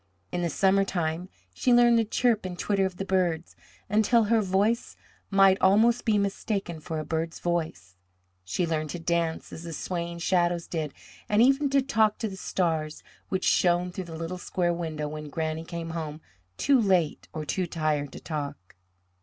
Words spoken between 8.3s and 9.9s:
she learned to dance as the